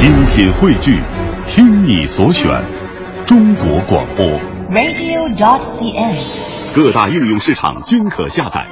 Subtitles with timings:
[0.00, 1.02] 精品汇聚，
[1.46, 2.48] 听你所选，
[3.26, 4.24] 中国广播。
[4.70, 6.74] radio.dot.cn，。
[6.74, 8.66] 各大应用市场均可下载。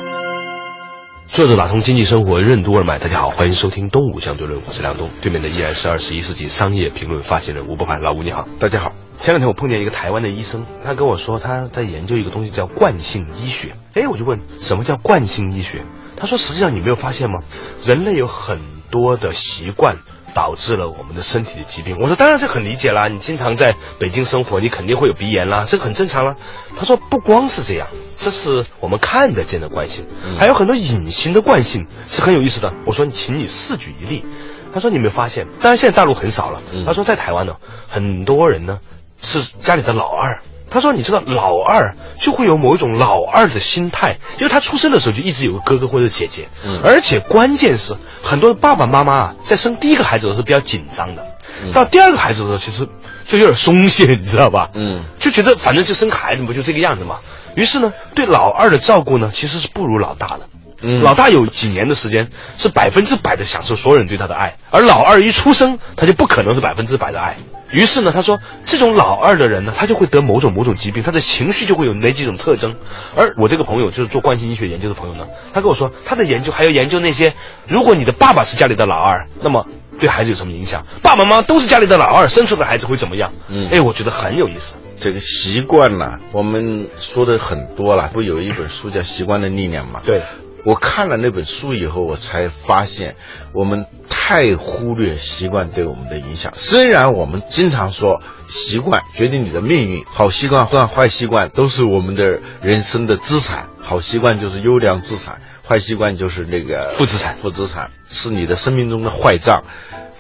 [1.27, 8.49] 作者打通经济生活任督二脉，大家好，欢迎收听东吴相对论，我是梁东，对面的依然是二十一世纪商业评论发行人吴伯凡，老吴你好。
[8.59, 8.95] 大家好。
[9.21, 13.73] 前两天我碰见一个台湾的医生，他跟我说他在研究一个东西叫惯性医学。
[13.93, 15.85] 哎，我就问什么叫惯性医学？
[16.17, 17.41] 他说实际上你没有发现吗？
[17.85, 18.59] 人类有很
[18.91, 19.99] 多的习惯
[20.35, 21.97] 导致了我们的身体的疾病。
[22.01, 26.37] 我说当然这很理解啦，你经常在北京生活，你肯定会有鼻炎啦，这个很正常啦。
[26.79, 30.07] 他说不光是这样，这是我们看得见的惯性，
[30.39, 32.73] 还有很多隐形的惯性是很有意思的。
[32.85, 34.25] 我说请你四举一例。
[34.73, 35.47] 他说你有没有发现？
[35.61, 36.61] 当然现在大陆很少了。
[36.87, 37.57] 他说在台湾呢，
[37.89, 38.81] 很多人呢
[39.23, 40.43] 是家里的老二。
[40.71, 51.25] 他说：“你知道老二就会有某一种老二的心态，因为他出生的时候就一直有个哥哥或者姐姐，嗯而且关键是很多爸爸妈妈啊，在生第一个孩子的时候是比较紧张的，
[51.73, 52.87] 到第二个孩子的时候其实
[53.27, 54.71] 就有点松懈，你知道吧？
[54.75, 57.19] 嗯，就觉得反正就生个孩子不就这个样子嘛。
[57.55, 60.41] 于是呢，对老二的照顾呢，其实是不如老大的。
[60.81, 67.37] 嗯老大有几年的时间是百分之百的享受所有人对他的爱，而老二一出生他就不可能是百分之百的爱。
[67.71, 72.77] 于是呢，他说这种老二的人呢，他就会得某种某种疾病，他的情绪就会有哪几种特征。
[73.17, 77.35] 而我这个朋友就是做惯性医学研究的朋友呢，他跟我说他的研究还要研究那些，
[77.67, 79.67] 如果你的爸爸是家里的老二，那么
[79.99, 80.87] 对孩子有什么影响？
[81.03, 83.33] 爸爸妈妈都是家里的老二，生出的孩子会怎么样？
[83.49, 84.75] 嗯哎，我觉得很有意思。
[85.01, 90.01] 这个习惯呢，我们说的很多了，不有一本书叫《习惯的力量》吗？
[90.05, 90.23] 对，
[90.65, 93.17] 我看了那本书以后，我才发现
[93.53, 96.53] 我们太忽略习惯对我们的影响。
[96.57, 109.65] 虽然我们经常说习惯决定你的命运，好习惯和坏习惯都是我们的人生的资产，好习惯就是优良资产，坏习惯就是那个负资产负资产是你的生命中的坏账。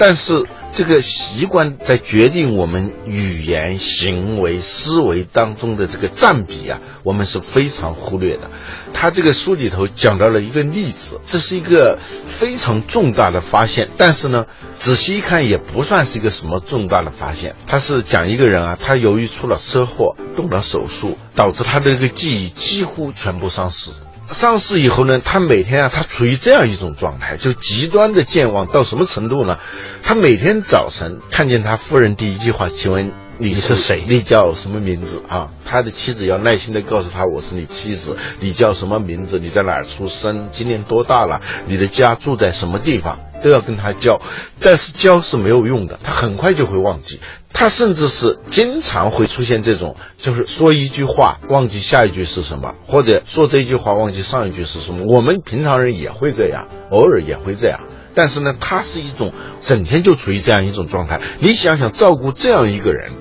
[0.00, 8.48] 但是这个习惯在决定我们语言、行为、思维当中的这个占比啊，我们是非常忽略的。
[8.94, 11.98] 他这个书里头讲到了一个例子，这是一个
[12.28, 14.46] 非常重大的发现，但是呢，
[14.78, 17.56] 仔细一看也不算是一个什么重大的发现。
[17.66, 23.90] 他是讲一个人啊，他由于出了车祸，动了手术，导致他的这个记忆几乎全部丧失。
[24.30, 29.58] 上市以后呢，他每天啊，他处于这样一种状态，就极端的健忘到什么程度呢？
[30.02, 35.50] 他每天早晨看见他夫人第一句话，请问你是谁你叫什么名字啊？
[35.64, 39.38] 他的妻子要耐心的告诉他，我是你妻子，你叫什么名字？
[39.38, 40.48] 你在哪儿出生？
[40.50, 41.40] 今年多大了？
[41.68, 43.20] 你的家住在什么地方？
[43.40, 44.20] 都要跟他教，
[44.58, 47.20] 但是教是没有用的，他很快就会忘记。
[47.52, 55.04] 他甚至是经常会出现这种，就是说一句话忘记下一句是什么，或者说这句话忘记上一句是什么。
[55.06, 57.82] 我们平常人也会这样，偶尔也会这样。
[58.18, 61.20] 但是呢，他是一种整天就处于这样一种状态。
[61.38, 63.12] 你想想，照顾这样一个人，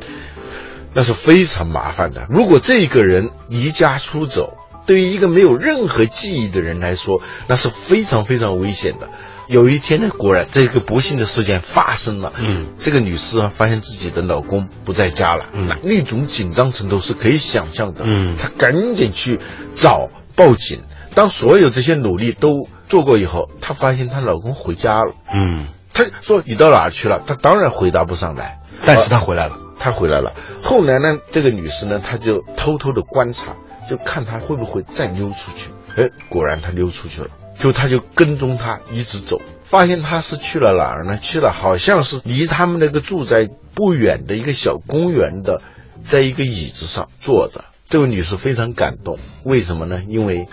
[0.96, 2.26] 那是非常麻烦的。
[2.32, 9.08] 如果这个人离家出走，对于一个没有任何记忆的人来说，那是非常非常危险的。
[9.48, 12.34] 有一天呢，果然这个不幸的事件发生了。
[12.40, 18.02] 嗯，这个女士啊，发现自己的老公不在家了，嗯那那种紧张程度是可以想象的。
[18.04, 19.40] 嗯她赶紧去
[19.76, 20.82] 找报警。
[21.18, 25.16] 当所有这些努力都做过以后，她发现她老公回家了。
[25.34, 28.60] 嗯，她说：“你到哪儿去了？”她当然回答不上来。
[28.86, 29.58] 但是她回来了。
[29.80, 30.34] 她回来了。
[30.62, 33.56] 后来呢，这个女士呢，她就偷偷的观察，
[33.90, 35.72] 就看她会不会再溜出去。
[36.00, 37.30] 哎，果然她溜出去了。
[37.58, 41.18] 就她就跟踪他一直走，发现他是去了哪儿呢？
[41.18, 45.64] 去了好像是离他们那个住宅不远的一个小公园的，
[46.04, 47.66] 在一个椅子上坐着。
[47.90, 50.04] 这位女士非常感动，为什么呢？
[50.08, 50.48] 因为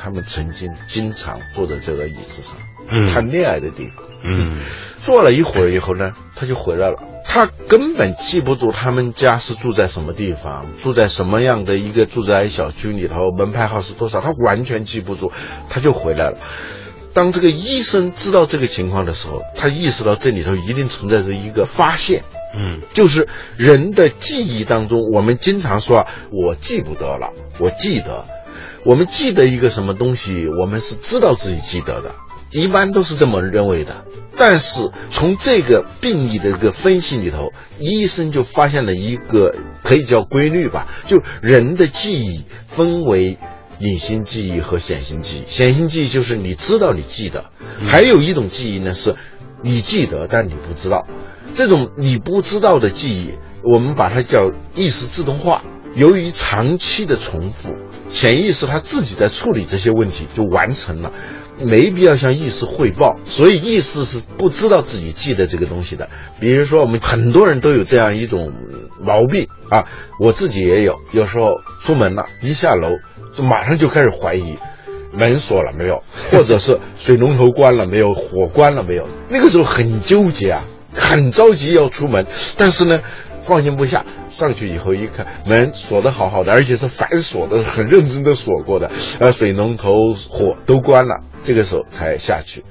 [0.00, 2.56] 他们曾经经常坐在这个椅子上
[2.88, 4.04] 嗯谈恋爱的地方。
[4.22, 4.58] 嗯
[5.02, 7.02] 坐了一会儿以后呢，他就回来了。
[7.24, 15.32] 他根本记不住他们家是住在什么地方，住在什么样的一个住宅小区里头，门牌号是多少，他完全记不住，
[15.70, 16.38] 他就回来了。
[17.14, 22.24] 当这个医生知道这个情况的时候，他意识到这里头一定存在着一个发现，
[22.54, 23.26] 嗯就是
[23.56, 28.26] 人的记忆当中，我们经常说啊，我记不得了，我记得，
[28.84, 32.14] 我们记得一个什么东西，我们是知道自己记得的，
[32.50, 34.04] 一般都是这么认为的。
[34.36, 43.36] 但是从这个病例的一个分析里头，医生就发现了一个可以叫规律吧，就人的记忆分为
[43.80, 45.50] 隐形记忆和显形记忆。
[45.50, 47.50] 显形记忆就是你知道你记得，
[47.84, 49.14] 还有一种记忆呢是
[49.62, 51.06] 你记得但你不知道。
[51.52, 55.62] 这种你不知道的记忆，我们把它叫意识自动化。
[55.96, 57.74] 由于长期的重复，
[58.12, 61.12] 潜意识他自己在处理这些问题就完成了，
[61.62, 63.16] 没必要向意识汇报。
[63.28, 66.08] 所以意识是不知道自己记得这个东西的。
[66.40, 68.52] 比如说，我们很多人都有这样一种
[69.00, 69.86] 毛病啊，
[70.18, 72.90] 我自己也有，有时候出门了，一下楼
[73.36, 74.58] 就马上就开始怀疑。
[75.12, 76.04] 门锁了没有？
[76.30, 78.12] 或者是水龙头关了没有？
[78.12, 79.08] 火关了没有？
[79.28, 80.64] 那个时候很纠结啊，
[80.94, 82.26] 很着急要出门，
[82.56, 83.00] 但是呢，
[83.40, 84.04] 放心不下。
[84.40, 88.90] 上去以后一看，门锁的好好的，而且是反锁的，很认真的锁过的。
[89.18, 92.64] 呃，水龙头、火都关了，这个时候才下去。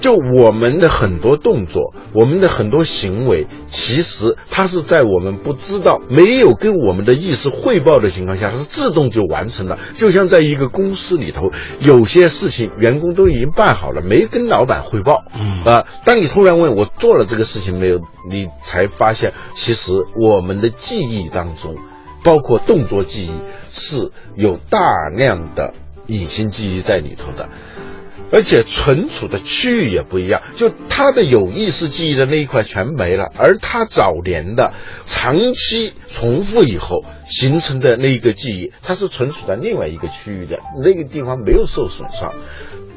[0.00, 9.78] 就我们的很多动作，我们的很多行为，其实它是在我们不知道、没有跟我们的意识汇报的情况下，它是自动就完成了。
[9.96, 11.50] 就像在一个公司里头，
[11.80, 15.24] 有些事情员工都已经办好了，没跟老板汇报。
[15.34, 17.98] 嗯啊，当你突然问我做了这个事情没有，
[18.30, 21.76] 你才发现，其实我们的记忆当中，
[22.22, 23.30] 包括动作记忆，
[23.72, 25.74] 是有大量的
[26.06, 27.48] 隐形记忆在里头的。
[28.32, 34.74] 而且存储的区域也不一样，就他的有意识记忆的那一块全没了，而他早年的
[35.04, 42.34] 长期重复以后形成的那一个记忆，它是存储在另外一个区域的，那个地方没有受损伤，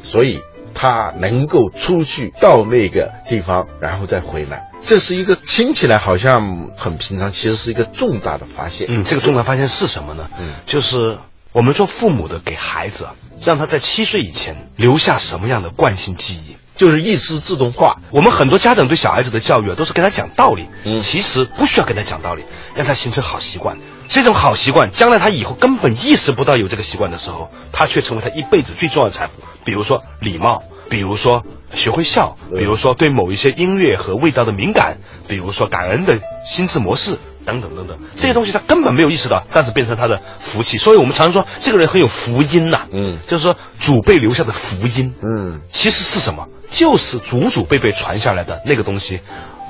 [0.03, 0.39] 所以
[0.73, 4.71] 他能够出去到那个地方，然后再回来。
[4.81, 8.87] 这是一个听起来好像很平常，其实是一个重大的发现。
[8.89, 10.29] 嗯，这个重大发现是什么呢？
[10.39, 11.17] 嗯，就是。
[11.51, 13.07] 我们做父母的给孩子，
[13.44, 18.01] 让他在七岁以前留下什么样的惯性记忆，就是意识自动化。
[18.12, 22.44] 我们很多家长对小孩子的教育啊，都是跟他讲道理，嗯，其实不需要跟他讲道理，
[22.75, 23.80] 让他形成好习惯。
[24.07, 29.34] 这种好习惯，将来他以后根本意识不到有这个习惯的时候，他却成为他一辈子最重要的财富。
[29.63, 31.44] 比如说礼貌，比如说
[31.74, 37.18] 学会笑，比如说对某一些音乐和味道的敏感，比如说感恩的心智模式。
[37.54, 40.78] 等等等等，这些东西他根本没有意识到，但是变成他的福气。
[40.78, 46.48] 所以我们常说这个人很有福音呐，嗯，就是说祖辈留下的福音，嗯，其实是什么？
[46.69, 49.22] 就是祖祖辈辈传下来的那个东西，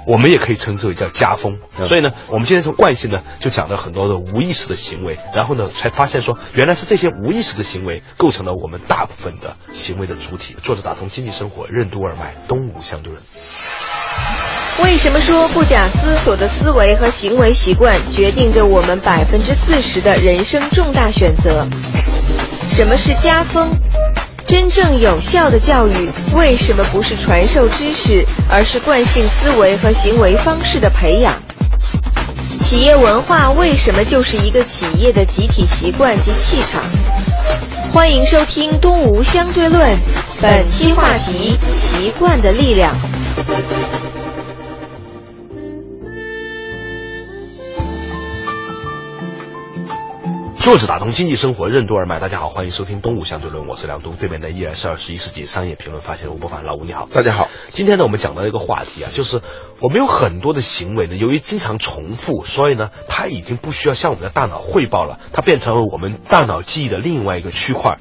[0.06, 1.60] 我们也可以称之为叫家风。
[1.86, 10.58] 所以呢，我们今天从惯性呢，就讲了很多的无意识的行为，然后呢，才发现说，原来是这些无意识的行为构成了我们大部分的行为的主体。
[10.62, 13.24] 作者打通经济生活任督二脉，东吴相对论。
[14.84, 21.68] 为什么说不假思索的思维和行为习惯决定着我们百分之四十的人生重大选择？
[22.72, 23.70] 什么是家风？
[24.48, 31.34] 真正有效的教育为什么不是传授知识，而是惯性思维和行为方式的培养？
[32.62, 36.82] 企业文化为什么就是一个企业的集体习惯及气场？
[37.94, 39.92] 欢迎收听《东吴相对论》，
[40.42, 42.96] 本期话题：习惯的力量。
[50.60, 57.48] 作者打通经济生活任督二脉，大家好，欢迎收听《东吴相对论》，我是梁东，对面的依然是二十一世纪商业评论发现人吴伯凡，老吴你好，大家好。
[57.72, 59.42] 今天呢，我们讲到一个话题啊，就是
[59.80, 67.98] 我们有很多的行为呢，由于经常重复，所以呢，它已经不需要向我们的大脑汇报了，它变成了我们大脑记忆的另外一个区块，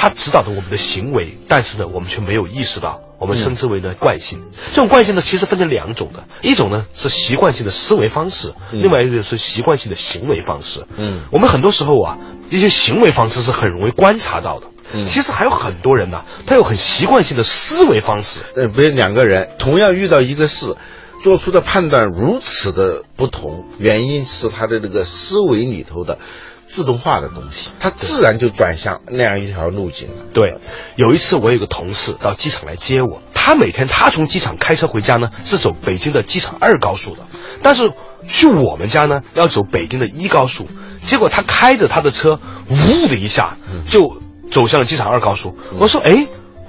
[0.00, 3.02] 它指导着我们的行为，但是呢，我们却没有意识到。
[3.18, 10.86] 我们称之为呢惯性，这种惯性呢其实分成两种的，一种呢是习惯性的思维方式，另外一个是习惯性的行为方式。
[10.96, 12.16] 嗯，我们很多时候啊，
[12.48, 14.68] 一些行为方式是很容易观察到的。
[14.92, 18.42] 嗯，其实还有很多人呢，他有很习惯性的思维方式。
[18.54, 20.76] 呃，比如两个人同样遇到一个事，
[21.24, 26.20] 做出的判断如此的不同，原因是他的这个思维里头的。
[26.68, 30.14] 自动化的东西，它自然就转向那样一条路径了。
[30.34, 30.58] 对，
[30.96, 37.22] 有一次我有个同事到机场来接我，他每天他从机场开车回家呢是走北京的机场二高速的，
[37.62, 37.90] 但是
[38.26, 40.68] 去我们家呢要走北京的一高速，
[41.02, 43.56] 结果他开着他的车，呜的一下
[43.86, 44.20] 就
[44.52, 45.56] 走向了机场二高速。
[45.80, 46.26] 我说，哎，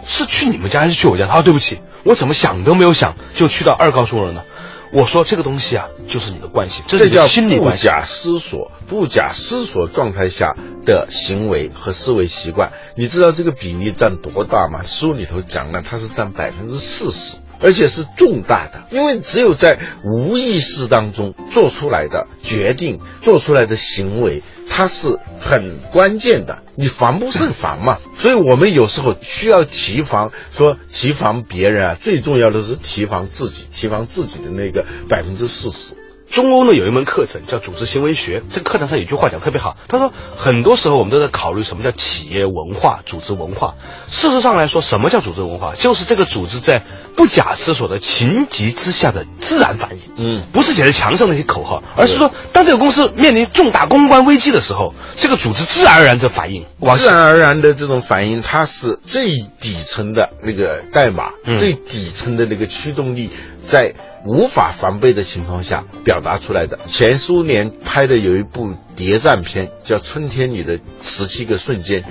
[0.08, 1.27] 是去你们家还是去我家？
[1.27, 4.44] 他说对不起，我怎么想都没有想就去到二高速了呢？
[4.91, 10.55] 我说这个东西啊，就是你的惯性，这叫心理不假思索、不假思索状态下
[10.86, 12.72] 的行为和思维习惯。
[12.96, 14.81] 你知道这个比例占多大吗？
[14.84, 17.38] 书里头讲了，它是占百分之四十。
[17.62, 27.98] 而且是重大的，因为只有在无意识当中做出来的决定、做出来的行为，它是很关键的，你防不胜防嘛。
[28.18, 35.96] 所以我们有时候需要提防，说提防别人啊，最重要的是提防自己，提防自己的那个百分之四十。
[36.29, 43.75] 中欧呢有一门课程叫组织行为学，这个课堂上有句话讲特别好，他说很多时候我们都在考虑什么叫企业文化、组织文化。
[44.09, 45.74] 事实上来说，什么叫组织文化？
[45.75, 46.83] 就是这个组织在
[47.15, 50.00] 不假思索的情急之下的自然反应。
[50.17, 63.29] 嗯不是写在墙上那些口号，而是说当这个公司面临重大公关危机的时候，这个组织自然而然的反应往自然而然的这种反应，它是最底层的那个代码，嗯最底层的那个驱动力，
[63.67, 63.95] 在
[64.26, 66.80] 无法防备的情况下表达出来的。
[66.88, 72.02] 前苏联拍的有一部谍战片，叫《春天里的十七个瞬间》。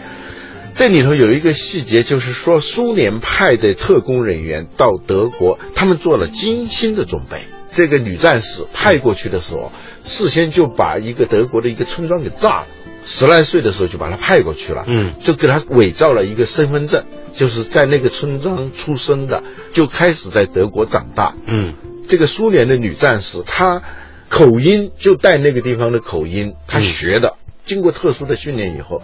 [0.74, 7.40] 这里头有一个细节，就是说苏联派的特工人员到德国，他们做了精心的准备。
[7.70, 9.72] 这个女战士派过去的时候，
[10.04, 12.66] 事先就把一个德国的一个村庄给炸了。
[13.04, 21.34] 十来岁的时候就把她派过去了，嗯就给她伪造了一个身份证，就是在那个村庄出生的，就开始在德国长大。
[21.46, 21.74] 嗯
[22.08, 23.82] 这个苏联的女战士，她
[24.28, 29.02] 口音就带那个地方的口音，她学的，经过特殊的训练以后，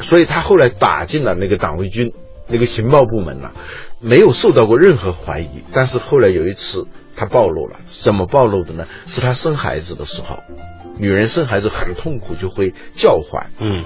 [0.00, 2.12] 所以她后来打进了那个党卫军
[2.48, 3.52] 那个情报部门了，
[4.00, 5.62] 没有受到过任何怀疑。
[5.72, 8.86] 但是后来有一次她暴露了，怎么暴露的呢？
[9.06, 10.40] 是她生孩子的时候，
[10.98, 13.50] 女人生孩子很痛苦，就会叫唤。
[13.58, 13.84] 嗯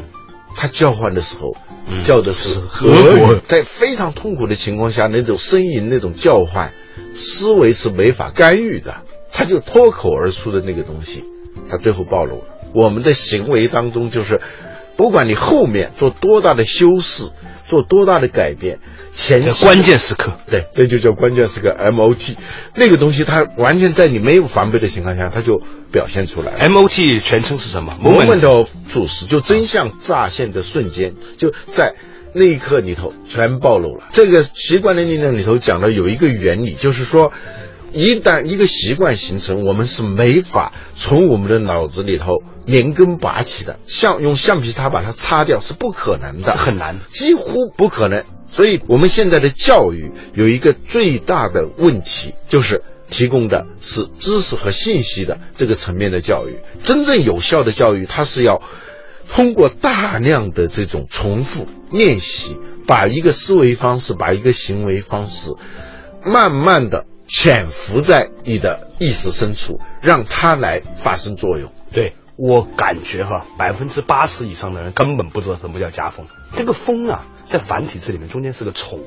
[0.57, 1.57] 她叫唤的时候，
[1.89, 6.71] 嗯叫的是俄俄国语，在非常痛苦的情况下，那种呻吟、那种叫唤，
[7.17, 11.25] 思维是没法干预的，他就脱口而出的那个东西，
[11.71, 12.45] 他最后暴露了。
[12.75, 14.41] 我们的行为当中，就是
[14.97, 17.31] 不管你后面做多大的修饰，
[17.67, 18.81] 做多大的改变，
[19.13, 22.35] 前期关键时刻，对，这就叫关键时刻 MOT，
[22.75, 26.69] 那个东西它完全在你没有防备的情况下，它就表现出来了。
[26.69, 31.95] MOT 全称是什么 moment of truth，就真相乍现的瞬间，就在
[32.35, 34.09] 那一刻里头全暴露了。
[34.13, 37.33] 这个习惯的力量里头讲的有一个原理，就是说，
[37.93, 48.25] 一旦一个习惯形成，我们是没法从我们的脑子里头连根拔起的，像用橡皮擦把它擦掉是不可能的，很难几乎不可能。
[48.53, 56.59] 所以，我们现在的教育有一个最大的问题，就是提供的是知识和信息的这个层面的教育。
[56.83, 58.63] 真正有效的教育，它是要
[59.29, 65.53] 通过大量的这种重复练习，把一个思维方式，把一个行为方式，
[66.25, 71.73] 慢慢的潜伏在你的意识深处，让它来发生作用。
[71.93, 76.27] 对我感觉哈，百分之八十以上的人根本不知道什么叫家风。
[76.55, 79.01] 这个风啊，在繁体字里面中间是个虫，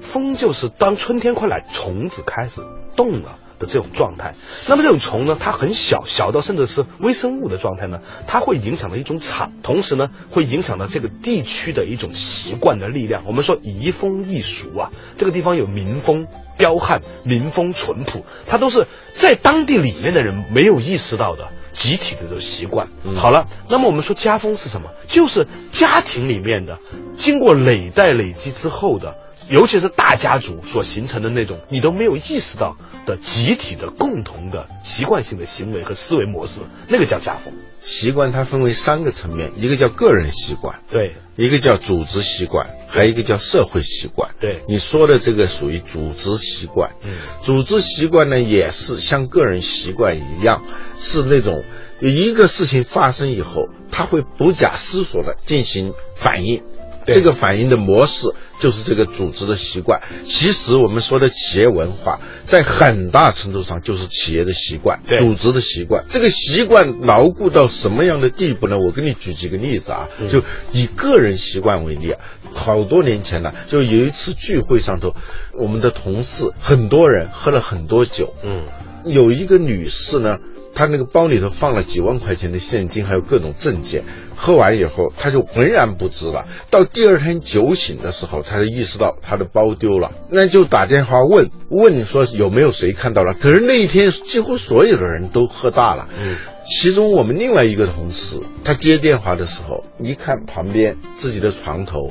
[0.00, 2.60] 风就是当春天快来，虫子开始
[2.96, 3.38] 动了。
[3.58, 4.34] 的这种状态，
[4.68, 13.22] 那么这种虫呢，它很小，小到甚至是微生物的状态呢，它会影响到一种场，同时呢，会影响到这个地区的一种习惯的力量。
[13.26, 16.26] 我们说移风易俗啊，这个地方有民风
[16.58, 21.48] 彪悍、民风淳朴，它都是在当地里面的人没有意识到的。
[21.76, 24.88] 集体的这种习惯，好了，那么我们说家风是什么？
[25.08, 26.78] 就是家庭里面的，
[27.18, 29.14] 经过累代累积之后的，
[29.48, 32.76] 尤其是大家族所形成的那种你都没有意识到
[33.06, 37.54] 的集体的共同的习惯性的行为和思维模式，那个叫家风。
[37.80, 44.34] 习惯它分为三个层面，一个叫个人习惯，对，一个叫组织习惯，还有一个叫社会习惯。
[44.40, 46.90] 对你说的这个属于组织习惯。
[47.04, 47.12] 嗯，
[47.42, 50.64] 组织习惯呢，也是像个人习惯一样，
[50.98, 51.62] 是那种
[52.00, 56.64] 一个事情发生以后，他会不假思索的进行反应。
[57.06, 58.26] 对这个反应的模式
[58.60, 60.02] 就是这个组织的习惯。
[60.24, 66.04] 其实我们说的企业文化，在很大程度上就是企业的习惯，对组织的习惯。
[66.10, 68.76] 这个习惯牢固到什么样的地步呢？
[68.78, 72.20] 我给你举几个例子啊，嗯就以个人习惯为例啊，
[72.52, 75.14] 好多年前呢，就有一次聚会上头，
[75.58, 78.64] 我们的同事很多人喝了很多酒，嗯，
[79.04, 80.38] 有一个女士呢，
[80.76, 84.04] 她那个包里头放了几万块钱的现金，还有各种证件。
[84.36, 86.46] 喝完以后，他就浑然不知了。
[86.70, 93.32] 到第二天酒醒的时候，他才意识到他的包丢了，那就打电话问问说有没有谁看到了。
[93.32, 96.36] 可是那一天几乎所有的人都喝大了，嗯，
[96.68, 102.10] 其中我们另外一个同事，他接电话的时候，一看旁边自己的床头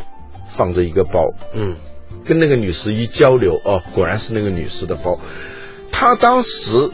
[0.49, 1.21] 放着一个包，
[1.53, 1.75] 嗯，
[2.25, 5.19] 跟那个女士一交流，哦，果然是那个女士的包。
[5.91, 6.89] 他当时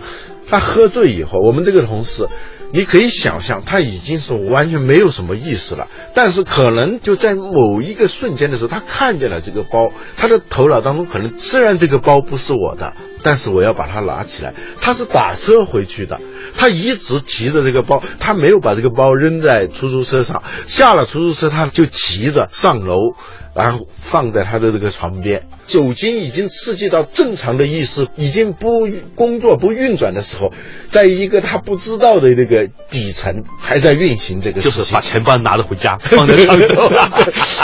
[0.47, 2.27] 他喝醉以后，我们这个同事，
[2.73, 12.93] 你可以想象他已经是完全没有什么意识了，但是可能就在某一个瞬间的时候，他看见了这个包，他的头脑当中可能虽然这个包不是我的，
[13.23, 14.53] 但是我要把它拿起来。
[14.81, 16.19] 他是打车回去的，
[16.55, 23.13] 他一直提着这个包，他没有把这个包扔在出租车上，下了出租车他就骑着上楼。
[23.53, 25.43] 然后放在他的这个床边。
[25.67, 30.51] 酒精已经刺激到正常的意识已经不工作、不运转的时候，
[30.89, 36.91] 在一个他不知道的那个底层还在运行这个事情，就是把钱包拿着回家放在床头。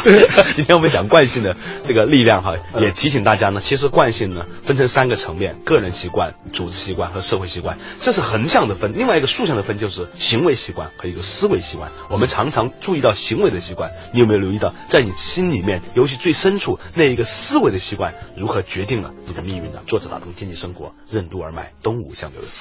[0.56, 11.92] 今天我们讲惯性的这个力量哈，也提醒大家呢，其实惯性呢分成三个层面：个人习惯、组织习惯和社会习惯，这是横向的分；另外一个竖向的分就是行为习惯和一个思维习惯。
[12.10, 19.80] 我们常常注意到行为的习惯，你有没有留意到，在你心里面，尤其最深处那一个思维的习惯，如何决定了你的命运呢？
[19.88, 22.52] 作者打通经济生活，任督二脉，东吴相对论。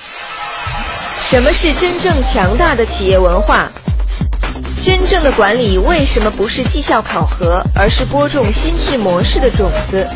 [1.20, 3.70] 什么是真正强大的企业文化？
[4.82, 10.06] 真正的管理为什么不是绩效考核，而是播种心智模式的种子？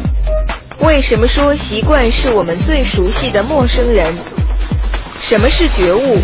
[0.81, 4.15] 为什么说习惯是我们最熟悉的陌生人？
[5.21, 6.19] 什么是觉悟？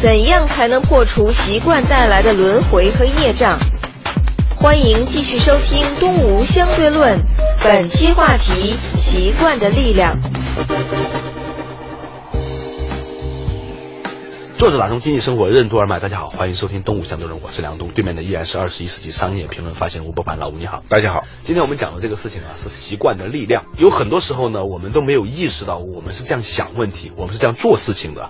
[0.00, 3.58] 怎样才能破除习惯带来的轮回和业障？
[4.60, 7.18] 欢迎继续收听《东吴相对论》，
[7.64, 10.14] 本期话题：习惯的力量。
[14.58, 21.24] 作者打通经济生活任督二脉，大家好，欢迎收听《东吴相对论》，我是梁东，对面的依然是二十一世纪商业评论发现吴伯凡，老吴你好，大家好。
[21.46, 23.64] 今天我们讲的这个事情啊，是习惯的力量。
[23.78, 28.28] 有很多时候呢，我们都没有意识到，我们是这样想问题，我们是这样做事情的。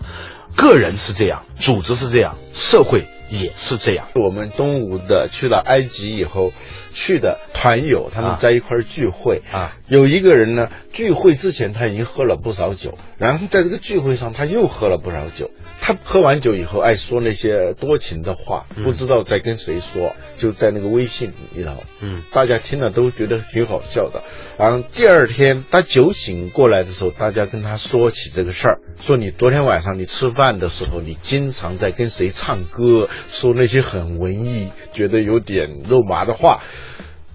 [0.54, 4.08] 个人是这样，组织是这样，社会也是这样。
[4.14, 6.52] 我们东吴的去了埃及以后，
[7.00, 9.40] 去的团友他们在一块儿聚会。
[9.50, 15.50] 啊，有一个人呢，聚会之前他已经喝了不少酒，然后在这个聚会上他又喝了不少酒。
[15.82, 24.22] 他喝完酒以后爱说那些多情的话，不知道在跟谁说，就在那个微信里头，嗯，大家听了都觉得挺好笑的。
[24.58, 36.62] 然后第二天他酒醒过来的时候，大家跟他说起这个事儿，说你昨天晚上你吃饭的时候，你经常在跟谁唱歌，说那些很文艺、觉得有点肉麻的话，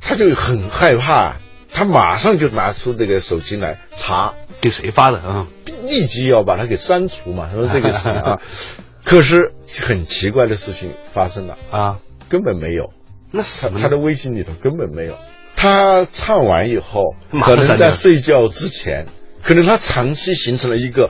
[0.05, 1.37] 他就很害怕，
[1.73, 5.47] 他马上就拿出这个手机来查给谁发的啊？
[5.83, 8.39] 立即要把它给删除嘛，说这个事情啊。
[9.03, 12.91] 可是很奇怪的事情发生了啊，根本没有。
[13.31, 15.17] 那他他的微信里头根本没有。
[15.55, 19.07] 他唱完以后，可能在睡觉之前，
[19.41, 21.09] 可能他长期形成了一个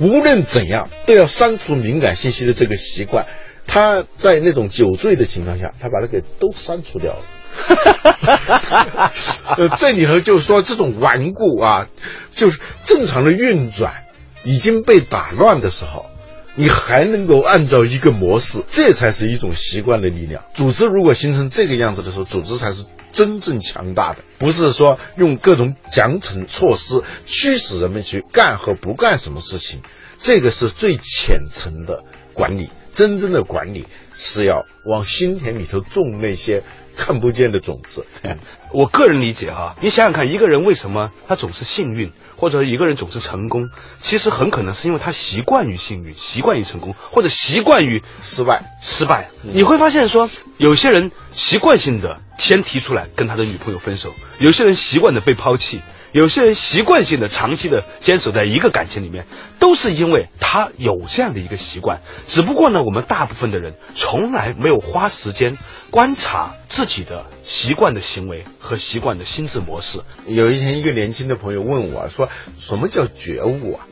[0.00, 3.26] 无论怎样都要删除敏感信息的这个习惯。
[3.66, 7.18] 他在那种酒醉的情况下，他把它给都删除掉了。
[9.56, 11.88] 呃，这里头就是说这种顽固啊，
[12.34, 14.04] 就是正常的运转
[14.44, 16.06] 已经被打乱的时候，
[16.54, 20.44] 你还能够按照一个模式，这才是一种习惯的力量。
[20.54, 29.82] 组织如果形成这个样子的时候，组织才是真正强大的，不是说用各种奖惩措施驱使人们去干和不干什么事情，
[30.18, 32.70] 这个是最浅层的管理。
[32.94, 36.64] 真正的管理是要往心田里头种那些
[36.96, 38.06] 看不见的种子。
[38.72, 48.78] 我个人理解哈，你想想看，一个人为什么他总是幸运，或者一个人总是成功，其实很可能是因为他习惯于幸运，习惯于成功，或者习惯于失败。
[48.82, 49.30] 失败。
[49.42, 55.80] 你会发现说，有些人习惯性的先提出来跟他的女朋友分手，有些人习惯的被抛弃。
[56.12, 59.26] 有些人习惯性的长期的坚守在一个感情里面，
[59.58, 62.00] 都是因为他有这样的一个习惯。
[62.26, 65.56] 只不过呢，我们大部分的人从来没有花时间
[65.90, 70.00] 观察自己的习惯的行为和习惯的心智模式。
[70.26, 73.86] 有一天，一个年轻的朋友问我说：“什么叫觉悟啊？”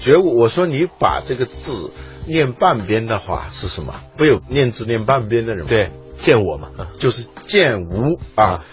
[0.00, 1.92] 觉悟，我说你把这个字
[2.26, 3.94] 念半边的话是什么？
[4.16, 5.68] 不有念字念半边的人吗？
[5.68, 8.64] 对，见我嘛，就是见无啊。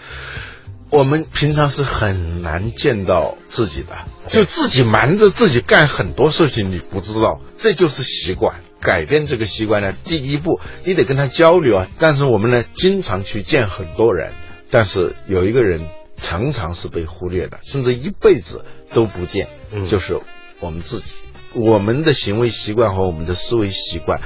[0.90, 8.56] 我们平常是很难见到自己的，就自己瞒着自己干很多事情，你不知道，这就是习惯。
[8.80, 11.88] 改变这个习惯呢，第一步你得跟他交流啊。
[11.98, 14.32] 但是我们呢，经常去见很多人，
[14.70, 15.82] 但是有一个人
[16.16, 19.48] 常常是被忽略的，甚至一辈子都不见，
[19.86, 20.20] 就是
[20.60, 21.16] 我们自己。
[21.54, 24.20] 我们的行为习惯和我们的思维习惯，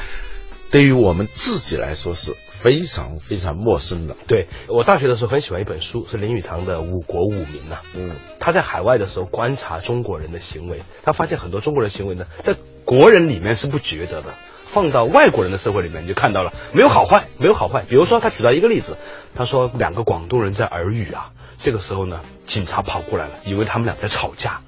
[0.70, 2.36] 对于我们自己来说是。
[2.62, 4.16] 非常非常陌生的。
[4.28, 7.80] 对我大学的时候很喜欢一本书，是林语堂的《五国五民》呐。
[7.94, 17.82] 嗯，他在海外的时候观察中国人的行为，他发现很多中国人行为呢，在国人里面是不觉得的，放到外国人的社会里面，你就看到了没有好坏， 没有好坏。
[17.88, 18.96] 比如说，他举到一个例子，
[19.34, 24.60] 他说两个广东人在耳语啊，这个时候呢，警察跑过来了，以为他们俩在吵架。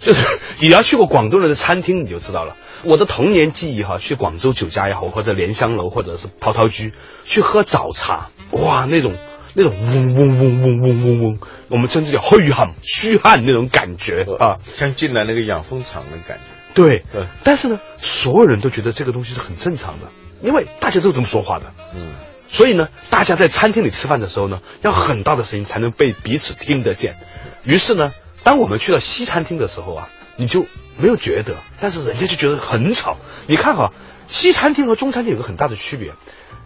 [0.00, 0.22] 就是
[0.60, 2.56] 你要去过广东人的餐厅，你就知道了。
[2.82, 6.92] 我的童年记忆哈，去广州酒家也好，或者莲香楼，或者是陶陶居，
[7.24, 9.14] 去喝早茶，哇，那种
[9.54, 16.42] 那种嗡嗡嗡嗡嗡嗡嗡，我们称之叫虚汗虚汗那种感觉啊，像进来那个养蜂场的感觉。
[16.74, 17.04] 对，
[17.42, 20.08] 但是呢，所有人都觉得这个东西是很正常的，
[20.42, 21.72] 因为大家都这么说话的。
[21.94, 22.10] 嗯，
[22.48, 27.16] 所以呢，大家在餐厅里吃饭的时候呢，要很大的声音才能被彼此听得见。
[27.64, 28.12] 于是呢，
[28.46, 30.66] 当我们去到西餐厅的时候啊，你就
[30.98, 33.16] 没有觉得，但是人家就觉得很吵。
[33.48, 33.92] 你看哈，
[34.28, 36.12] 西餐厅和中餐厅有个很大的区别，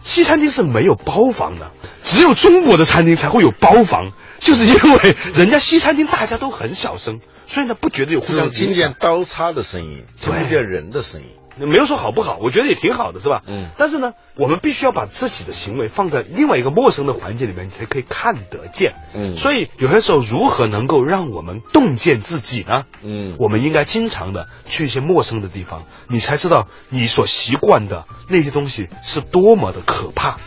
[0.03, 1.71] 西餐厅是没有包房的，
[2.03, 11.29] 只有中国的餐厅才会有包房，就是因为人家西餐厅大家都很小声，所以呢不觉得有互相听见刀叉的声音，听不见人的声音。
[11.57, 13.41] 没有说好不好，我觉得也挺好的，是吧？
[13.47, 18.93] 嗯但是呢，我们必须要把自己的行为放在另外一个陌生的环境里面，你才可以看得见。
[19.13, 22.85] 嗯所以有些时候，如何能够让我们洞见自己呢？
[23.03, 30.37] 嗯我们应该经常的去一些陌生的地方，你才知道你所习惯的那些东西是多么的可怕。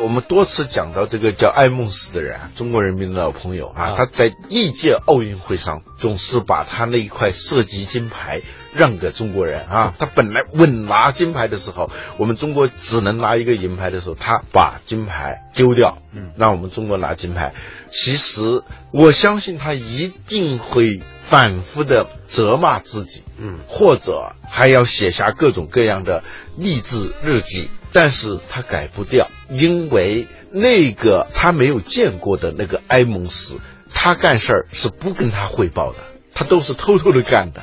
[0.00, 8.40] 我们多次讲到这个叫爱梦斯的人啊，中国人民的老朋友啊，啊他在历届奥运会上总是把他那一块射击金牌
[8.74, 9.94] 让给中国人啊。
[9.98, 17.54] 他本来稳拿金牌的时候，我们中国只能拿一个银牌的时候，他把金牌丢掉，嗯让我们中国拿金牌。
[17.90, 26.24] 其实我相信他一定会反复的责骂自己，嗯或者还要写下各种各样的
[26.56, 33.58] 励志日记，但是他改不掉，因为那个他没有见过的那个埃蒙斯，
[33.92, 35.98] 他干事儿是不跟他汇报的。
[36.34, 37.62] 他都是偷偷的干的，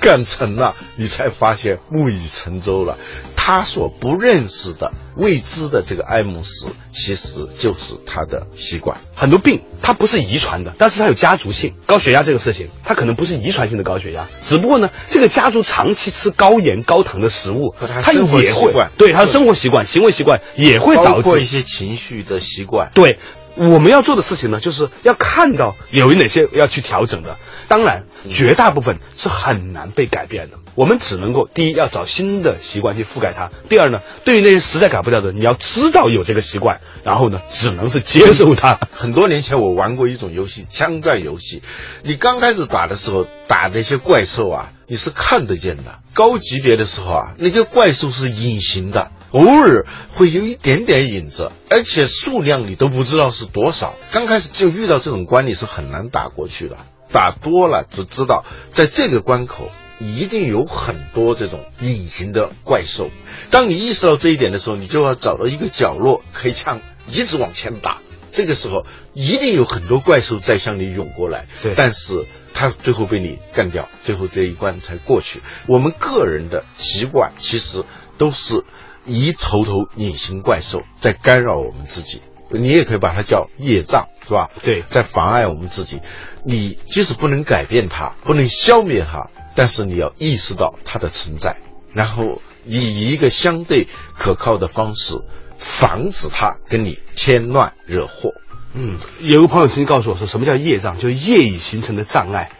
[0.00, 2.96] 干成了，你才发现木已成舟了。
[3.36, 8.96] 他所不认识的、未知的这个埃姆斯，其实就是他的习惯。
[9.14, 11.74] 很多病它不是遗传的，但是它有家族性。
[11.84, 22.90] 高血压这个事情，它可能不是遗传性的高血压，只不过呢，这个家族长期吃高盐高糖的食物他，它也会对他的生活习惯、行为习惯也会导致一些情绪的习惯。
[22.94, 23.18] 对，
[23.56, 27.36] 我们要做的事情呢，就是要看到有哪些要去调整的。
[27.68, 30.58] 当然，绝大部分是很难被改变的。
[30.74, 33.50] 我们只能够第一要找新的习惯去覆盖它。
[33.68, 38.78] 第二呢，对于那些实在改不掉的，你要知道有这个习惯，然后呢，只能是接受它。
[38.92, 41.62] 很多年前我玩过一种游戏，枪战游戏。
[42.02, 46.00] 你刚开始打的时候，打那些怪兽啊，你是看得见的。
[46.12, 53.96] 高级别的时候啊，那些怪兽是隐形的，偶尔会有一点点影子，而且数量你都不知道是多少。
[54.12, 56.76] 刚开始就遇到这种关，你是很难打过去的。
[57.10, 63.10] 打多了就知道，在这个关口一定有很多这种隐形的怪兽。
[63.50, 67.98] 当你意识到这一点的时候，你就要找到一个角落，开枪一直往前打。
[68.30, 75.40] 这个时候一定有很多怪兽在向你涌过来，对但是他最后被你干掉，最后这一关才过去。
[75.66, 77.84] 我们个人的习惯其实
[78.16, 78.64] 都是
[79.06, 84.50] 一头头隐形怪兽在干扰我们自己，你也可以把它叫业障，是吧？
[84.62, 86.00] 对在妨碍我们自己。
[86.44, 91.56] 你即使不能改变它，不能消灭它，但是你要意识到它的存在，
[91.92, 95.20] 然后以一个相对可靠的方式
[95.58, 98.30] 防止它跟你添乱惹祸。
[98.74, 100.98] 嗯，有个朋友曾经告诉我说，什么叫业障？
[100.98, 102.50] 就是业已形成的障碍。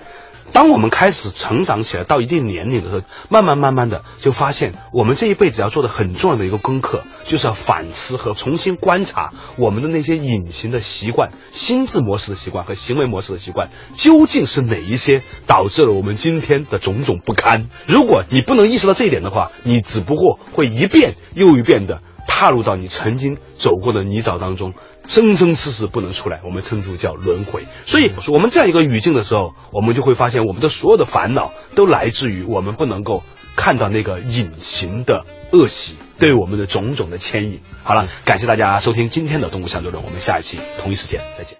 [0.52, 17.68] 当我们开始成长起来，到一定年龄的时候，慢慢慢慢的就发现，我们这一辈子要做的很重要的一个功课，就是要反思和重新观察我们的那些隐形的习惯、心智模式的习惯和行为模式的习惯，究竟是哪一些导致了我们今天的种种不堪？
[17.86, 24.74] 如果你不能意识到这一点的话，你只不过会一遍又一遍的踏入到你曾经走过的泥沼当中，
[25.06, 27.64] 生生世世不能出来，我们称之为叫轮回。
[27.86, 33.22] 所以，我们这样一个语境的时候，我们就会发现，我们的所有的烦恼都来自于我们不能够
[33.56, 37.60] 看到那个隐形的恶习对我们的种种的牵引。
[37.82, 41.58] 好了，感谢大家收听今天的《动物相对论》，我们下一期同一时间再见。